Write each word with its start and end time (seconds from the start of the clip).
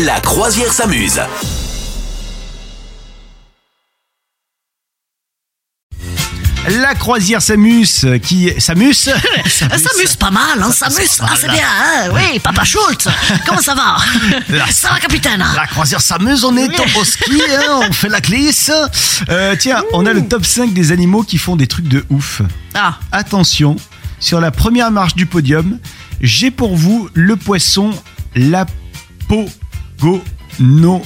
La 0.00 0.20
croisière 0.20 0.72
s'amuse. 0.72 1.20
La 6.68 6.94
croisière 6.94 7.42
s'amuse, 7.42 8.06
qui 8.22 8.48
s'amuse? 8.60 9.10
S'amuse 9.46 10.16
pas 10.16 10.30
mal, 10.30 10.62
hein, 10.62 10.70
s'amuse. 10.70 11.18
Ah, 11.20 11.34
c'est 11.36 11.48
bien, 11.50 11.64
hein, 11.66 12.10
oui, 12.14 12.38
Papa 12.38 12.64
Schultz. 12.64 13.08
Comment 13.46 13.60
ça 13.60 13.74
va? 13.74 13.96
Ça 14.70 14.90
va, 14.90 15.00
capitaine? 15.00 15.44
La 15.56 15.66
croisière 15.66 16.00
s'amuse, 16.00 16.44
on 16.44 16.56
est 16.56 16.70
au 16.96 17.04
ski, 17.04 17.42
hein, 17.50 17.80
on 17.88 17.92
fait 17.92 18.08
la 18.08 18.20
glisse. 18.20 18.70
Euh, 19.28 19.56
tiens, 19.58 19.82
on 19.92 20.06
a 20.06 20.12
le 20.12 20.26
top 20.26 20.46
5 20.46 20.72
des 20.72 20.92
animaux 20.92 21.24
qui 21.24 21.36
font 21.36 21.56
des 21.56 21.66
trucs 21.66 21.88
de 21.88 22.04
ouf. 22.10 22.42
Ah, 22.74 22.98
Attention, 23.10 23.76
sur 24.20 24.40
la 24.40 24.52
première 24.52 24.90
marche 24.92 25.16
du 25.16 25.26
podium, 25.26 25.78
j'ai 26.20 26.50
pour 26.52 26.76
vous 26.76 27.08
le 27.14 27.36
poisson 27.36 27.90
la 28.36 28.66
pogono... 30.02 31.02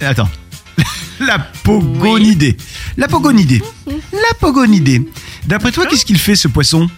Attends. 0.00 0.28
La 1.20 1.38
pogonidée. 1.38 2.56
La 2.96 3.08
pogonidée. 3.08 3.62
La 4.12 4.34
pogonidée. 4.40 5.08
D'après 5.46 5.72
toi, 5.72 5.86
qu'est-ce 5.86 6.04
qu'il 6.04 6.18
fait 6.18 6.36
ce 6.36 6.48
poisson? 6.48 6.88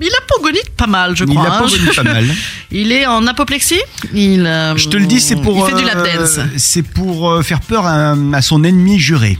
Il 0.00 0.08
a 0.08 0.20
pogonite 0.26 0.70
pas 0.70 0.86
mal, 0.88 1.16
je 1.16 1.24
Il 1.24 1.30
crois. 1.30 1.46
a 1.48 1.62
hein. 1.62 1.66
pas 1.94 2.02
mal. 2.02 2.26
Il 2.72 2.90
est 2.92 3.06
en 3.06 3.26
apoplexie? 3.28 3.80
Il, 4.12 4.44
euh, 4.44 4.76
Je 4.76 4.88
te 4.88 4.96
le 4.96 5.06
dis, 5.06 5.20
c'est 5.20 5.36
pour, 5.36 5.56
Il 5.68 5.72
fait 5.74 5.80
du 5.80 5.84
lap 5.86 5.96
euh, 5.98 6.18
dance. 6.18 6.40
c'est 6.56 6.82
pour 6.82 7.30
euh, 7.30 7.42
faire 7.42 7.60
peur 7.60 7.86
à, 7.86 8.12
à 8.32 8.42
son 8.42 8.64
ennemi 8.64 8.98
juré, 8.98 9.38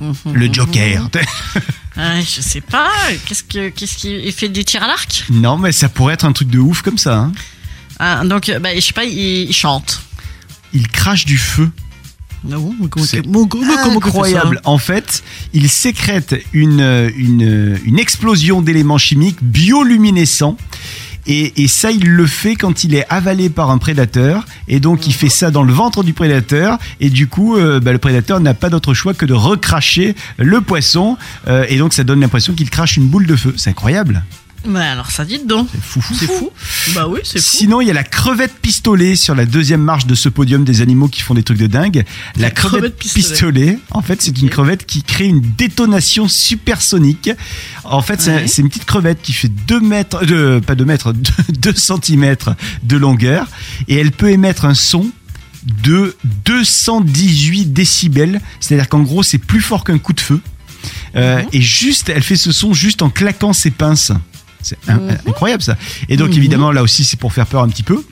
Mhm. 0.00 0.14
le 0.34 0.52
Joker. 0.52 1.08
Je 1.96 2.40
sais 2.42 2.60
pas. 2.60 2.90
Qu'est-ce 3.26 3.42
que, 3.44 3.68
qu'est-ce 3.70 3.96
qu'il 3.96 4.24
il 4.24 4.32
fait 4.32 4.48
du 4.48 4.64
tir 4.64 4.82
à 4.82 4.86
l'arc? 4.88 5.24
Non, 5.30 5.56
mais 5.58 5.72
ça 5.72 5.88
pourrait 5.88 6.14
être 6.14 6.24
un 6.24 6.32
truc 6.32 6.48
de 6.48 6.58
ouf 6.58 6.82
comme 6.82 6.98
ça. 6.98 7.16
hein. 7.16 7.32
Ah, 7.98 8.22
Donc, 8.24 8.48
euh, 8.48 8.58
bah, 8.58 8.70
je 8.74 8.80
sais 8.80 8.92
pas, 8.92 9.04
il, 9.04 9.48
il 9.48 9.52
chante. 9.54 10.02
Il 10.72 10.88
crache 10.88 11.24
du 11.24 11.38
feu. 11.38 11.70
Non, 12.44 12.74
mais 12.80 12.88
comment, 12.88 13.04
C'est 13.04 13.22
comment- 13.22 13.46
comment 13.46 13.96
Incroyable. 13.96 14.60
En 14.64 14.78
fait, 14.78 15.24
il 15.52 15.68
sécrète 15.68 16.36
une, 16.52 17.10
une, 17.16 17.78
une 17.84 17.98
explosion 17.98 18.60
d'éléments 18.62 18.98
chimiques 18.98 19.42
bioluminescents. 19.42 20.56
Et, 21.28 21.64
et 21.64 21.66
ça, 21.66 21.90
il 21.90 22.04
le 22.08 22.24
fait 22.26 22.54
quand 22.54 22.84
il 22.84 22.94
est 22.94 23.04
avalé 23.08 23.48
par 23.50 23.70
un 23.70 23.78
prédateur. 23.78 24.44
Et 24.68 24.78
donc, 24.78 25.08
il 25.08 25.12
fait 25.12 25.28
ça 25.28 25.50
dans 25.50 25.64
le 25.64 25.72
ventre 25.72 26.04
du 26.04 26.12
prédateur. 26.12 26.78
Et 27.00 27.10
du 27.10 27.26
coup, 27.26 27.56
euh, 27.56 27.80
bah, 27.80 27.90
le 27.92 27.98
prédateur 27.98 28.38
n'a 28.38 28.54
pas 28.54 28.68
d'autre 28.70 28.94
choix 28.94 29.12
que 29.12 29.26
de 29.26 29.34
recracher 29.34 30.14
le 30.38 30.60
poisson. 30.60 31.16
Euh, 31.48 31.64
et 31.68 31.78
donc, 31.78 31.94
ça 31.94 32.04
donne 32.04 32.20
l'impression 32.20 32.52
qu'il 32.54 32.70
crache 32.70 32.96
une 32.96 33.08
boule 33.08 33.26
de 33.26 33.34
feu. 33.34 33.54
C'est 33.56 33.70
incroyable. 33.70 34.22
Mais 34.68 34.80
alors, 34.80 35.10
ça 35.10 35.24
dit 35.24 35.38
donc. 35.38 35.68
C'est 35.72 35.80
fou, 35.82 36.00
fou, 36.00 36.14
C'est 36.18 36.26
fou. 36.26 36.50
Bah 36.94 37.06
oui, 37.08 37.20
c'est 37.24 37.38
fou. 37.40 37.44
Sinon, 37.58 37.80
il 37.80 37.86
y 37.88 37.90
a 37.90 37.94
la 37.94 38.04
crevette 38.04 38.54
pistolet 38.60 39.16
sur 39.16 39.34
la 39.34 39.44
deuxième 39.46 39.80
marche 39.82 40.06
de 40.06 40.14
ce 40.14 40.28
podium 40.28 40.64
des 40.64 40.80
animaux 40.82 41.08
qui 41.08 41.20
font 41.22 41.34
des 41.34 41.42
trucs 41.42 41.58
de 41.58 41.66
dingue. 41.66 42.04
La, 42.36 42.42
La 42.42 42.50
crevette, 42.50 42.96
crevette 42.96 42.96
pistolet. 42.98 43.28
pistolet. 43.28 43.78
en 43.90 44.02
fait, 44.02 44.22
c'est 44.22 44.38
une 44.40 44.50
crevette 44.50 44.86
qui 44.86 45.02
crée 45.02 45.26
une 45.26 45.40
détonation 45.40 46.28
supersonique. 46.28 47.30
En 47.84 48.02
fait, 48.02 48.20
c'est 48.20 48.34
Ouais. 48.34 48.46
c'est 48.48 48.62
une 48.62 48.68
petite 48.68 48.84
crevette 48.86 49.22
qui 49.22 49.32
fait 49.32 49.48
2 49.48 49.80
mètres, 49.80 50.20
pas 50.60 50.74
2 50.74 50.84
mètres, 50.84 51.12
2 51.48 51.72
cm 51.74 52.36
de 52.82 52.96
longueur 52.96 53.46
et 53.88 53.96
elle 53.96 54.10
peut 54.12 54.30
émettre 54.30 54.64
un 54.64 54.74
son 54.74 55.06
de 55.84 56.16
218 56.44 57.72
décibels. 57.72 58.40
C'est-à-dire 58.60 58.88
qu'en 58.88 59.00
gros, 59.02 59.22
c'est 59.22 59.38
plus 59.38 59.60
fort 59.60 59.84
qu'un 59.84 59.98
coup 59.98 60.12
de 60.12 60.20
feu. 60.20 60.40
Euh, 61.16 61.40
Mhm. 61.42 61.48
Et 61.52 61.60
juste, 61.62 62.08
elle 62.08 62.22
fait 62.22 62.36
ce 62.36 62.52
son 62.52 62.72
juste 62.72 63.02
en 63.02 63.10
claquant 63.10 63.52
ses 63.52 63.70
pinces. 63.70 64.12
C'est 64.62 64.78
Mhm. 64.88 65.16
incroyable 65.28 65.62
ça. 65.62 65.76
Et 66.08 66.16
donc 66.16 66.30
Mhm. 66.30 66.36
évidemment, 66.38 66.72
là 66.72 66.82
aussi, 66.82 67.04
c'est 67.04 67.18
pour 67.18 67.32
faire 67.32 67.46
peur 67.46 67.62
un 67.62 67.68
petit 67.68 67.82
peu. 67.82 68.02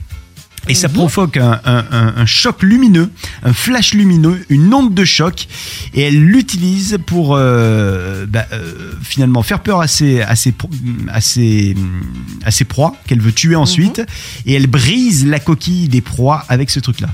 Et 0.67 0.73
ça 0.73 0.87
Mhm. 0.87 0.93
provoque 0.95 1.37
un, 1.37 1.59
un- 1.63 1.85
un- 1.91 2.13
un 2.17 2.25
choc 2.25 2.63
lumineux, 2.63 3.11
un 3.43 3.53
flash 3.53 3.93
lumineux, 3.93 4.43
une 4.49 4.73
onde 4.73 4.95
de 4.95 5.05
choc. 5.05 5.47
Et 5.93 6.01
elle 6.01 6.19
l'utilise 6.25 6.97
pour 7.05 7.35
euh, 7.35 8.25
bah, 8.25 8.47
euh, 8.51 8.93
finalement 9.03 9.43
faire 9.43 9.59
peur 9.61 9.79
à 9.81 9.87
ses, 9.87 10.23
à 10.23 10.35
ses, 10.35 10.51
pro- 10.53 10.69
à 11.09 11.21
ses, 11.21 11.75
à 12.43 12.49
ses 12.49 12.65
proies 12.65 12.95
qu'elle 13.05 13.21
veut 13.21 13.31
tuer 13.31 13.55
ensuite. 13.55 14.01
Et 14.47 14.53
elle 14.53 14.65
brise 14.65 15.27
la 15.27 15.39
coquille 15.39 15.87
des 15.87 16.01
proies 16.01 16.43
avec 16.49 16.71
ce 16.71 16.79
truc-là. 16.79 17.09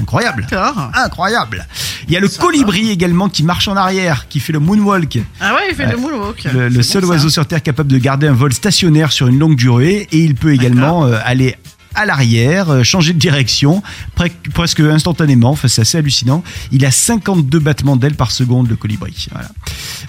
Incroyable. 0.00 0.46
Incroyable. 0.94 1.66
Il 2.08 2.12
y 2.12 2.16
a 2.16 2.20
le 2.20 2.28
colibri 2.28 2.90
également 2.90 3.28
qui 3.28 3.42
marche 3.42 3.68
en 3.68 3.76
arrière, 3.76 4.26
qui 4.28 4.40
fait 4.40 4.52
le 4.52 4.58
moonwalk. 4.60 5.18
Ah 5.40 5.54
ouais, 5.54 5.60
il 5.70 5.74
fait 5.76 5.86
le 5.86 5.96
moonwalk. 5.96 6.44
Le, 6.52 6.68
le 6.68 6.82
seul 6.82 7.02
bon, 7.02 7.08
ça. 7.08 7.14
oiseau 7.14 7.28
sur 7.30 7.46
Terre 7.46 7.62
capable 7.62 7.90
de 7.92 7.98
garder 7.98 8.26
un 8.26 8.32
vol 8.32 8.52
stationnaire 8.52 9.12
sur 9.12 9.28
une 9.28 9.38
longue 9.38 9.56
durée 9.56 10.08
et 10.12 10.18
il 10.18 10.34
peut 10.34 10.52
également 10.52 11.06
euh, 11.06 11.16
aller 11.24 11.56
à 11.96 12.06
l'arrière, 12.06 12.70
euh, 12.70 12.82
changer 12.82 13.12
de 13.12 13.20
direction 13.20 13.80
pre- 14.18 14.32
presque 14.52 14.80
instantanément. 14.80 15.50
Enfin, 15.50 15.68
c'est 15.68 15.82
assez 15.82 15.96
hallucinant. 15.98 16.42
Il 16.72 16.84
a 16.84 16.90
52 16.90 17.60
battements 17.60 17.94
d'ailes 17.96 18.16
par 18.16 18.32
seconde, 18.32 18.68
le 18.68 18.74
colibri. 18.74 19.28
Voilà. 19.30 19.48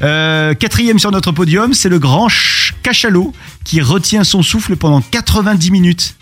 Euh, 0.02 0.54
quatrième 0.56 0.98
sur 0.98 1.12
notre 1.12 1.32
podium, 1.32 1.76
c'est 1.76 1.90
le 1.90 2.00
grand 2.00 2.28
ch- 2.28 2.74
cachalot 2.82 3.34
qui 3.64 3.82
retient 3.82 4.24
son 4.24 4.42
souffle 4.42 4.76
pendant 4.76 5.02
90 5.02 5.70
minutes. 5.70 6.16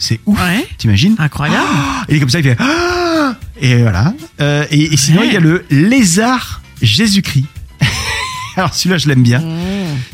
C'est 0.00 0.18
ouf, 0.26 0.36
Ouais. 0.40 0.66
t'imagines 0.78 1.14
Incroyable. 1.18 1.62
il 2.08 2.16
est 2.16 2.20
comme 2.20 2.28
ça, 2.30 2.38
il 2.40 2.44
fait 2.44 2.56
Ah 2.58 3.36
et 3.60 3.76
voilà. 3.82 4.14
Euh, 4.40 4.64
et, 4.70 4.94
et 4.94 4.96
sinon, 4.96 5.20
Ouais. 5.20 5.26
il 5.28 5.32
y 5.34 5.36
a 5.36 5.40
le 5.40 5.64
lézard 5.70 6.62
Jésus-Christ. 6.82 7.44
Alors 8.56 8.74
celui-là, 8.74 8.98
je 8.98 9.08
l'aime 9.08 9.22
bien. 9.22 9.38
Mmh. 9.40 9.54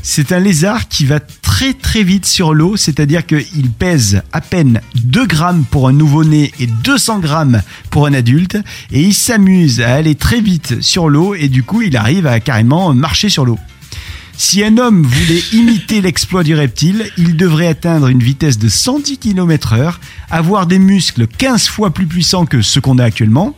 C'est 0.03 0.33
un 0.33 0.41
lézard 0.41 0.89
qui 0.89 1.05
va 1.07 1.21
très 1.21 1.73
très 1.73 2.03
vite 2.03 2.27
sur 2.27 2.53
l'eau, 2.53 2.77
c'est-à-dire 2.77 3.25
qu'il 3.25 3.71
pèse 3.71 4.23
à 4.33 4.41
peine 4.41 4.81
2 4.97 5.27
grammes 5.27 5.65
pour 5.71 5.89
un 5.89 5.93
nouveau-né 5.93 6.53
et 6.61 6.67
200 6.67 7.21
grammes 7.21 7.63
pour 7.91 8.07
un 8.07 8.13
adulte, 8.13 8.59
et 8.93 9.01
il 9.01 9.15
s'amuse 9.15 9.81
à 9.81 9.95
aller 9.95 10.15
très 10.17 10.41
vite 10.41 10.83
sur 10.83 11.09
l'eau, 11.09 11.35
et 11.35 11.49
du 11.49 11.63
coup 11.63 11.81
il 11.83 11.97
arrive 11.97 12.27
à 12.27 12.41
carrément 12.41 12.93
marcher 12.93 13.29
sur 13.29 13.45
l'eau. 13.47 13.59
Si 14.39 14.63
un 14.63 14.77
homme 14.79 15.03
voulait 15.03 15.43
imiter 15.53 16.01
l'exploit 16.01 16.43
du 16.45 16.55
reptile, 16.55 17.11
il 17.17 17.37
devrait 17.37 17.67
atteindre 17.69 18.09
une 18.09 18.23
vitesse 18.23 18.59
de 18.59 18.69
110 18.69 19.19
km 19.19 19.73
heure, 19.73 20.01
avoir 20.31 20.67
des 20.67 20.79
muscles 20.79 21.27
15 21.27 21.69
fois 21.69 21.93
plus 21.93 22.07
puissants 22.07 22.45
que 22.47 22.61
ceux 22.63 22.81
qu'on 22.81 22.99
a 22.99 23.05
actuellement, 23.05 23.57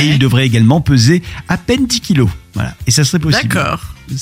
et 0.00 0.06
il 0.06 0.18
devrait 0.18 0.46
également 0.46 0.80
peser 0.80 1.22
à 1.48 1.58
peine 1.58 1.86
10 1.86 2.00
kilos. 2.00 2.30
Voilà. 2.54 2.74
Et 2.86 2.90
ça 2.90 3.04
serait 3.04 3.18
possible. 3.18 3.42
D'accord. 3.42 3.80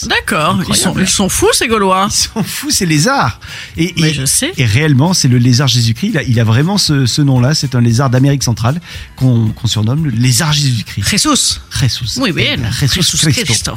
D'accord. 0.09 0.61
Ils 0.69 0.75
sont, 0.77 0.95
ils 0.99 1.09
sont 1.09 1.29
fous, 1.29 1.49
ces 1.53 1.69
Gaulois. 1.69 2.09
Ils 2.09 2.13
sont 2.15 2.43
fous, 2.43 2.71
c'est 2.71 2.87
lézard. 2.87 3.39
Et, 3.77 3.95
Mais 3.99 4.11
et- 4.11 4.15
je 4.15 4.25
sais. 4.25 4.53
et 4.57 4.65
réellement, 4.65 5.13
c'est 5.13 5.29
le 5.29 5.39
lézard 5.39 5.69
Jésus-Christ. 5.69 6.11
Il 6.15 6.19
a, 6.19 6.23
il 6.23 6.41
a 6.41 6.45
vraiment 6.45 6.79
ce, 6.79 7.05
ce 7.05 7.21
nom-là. 7.21 7.55
C'est 7.55 7.75
un 7.75 7.81
lézard 7.81 8.09
d'Amérique 8.09 8.43
centrale 8.45 8.81
qu'on 9.17 9.53
surnomme 9.67 10.05
le 10.05 10.11
lézard 10.11 10.53
Jésus-Christ. 10.53 11.09
Jesus. 11.09 11.61
Jesus. 11.81 12.19
Muy 12.21 12.33
bien. 12.33 12.57
Jesus 12.81 13.19
Christo. 13.19 13.45
Christo. 13.45 13.77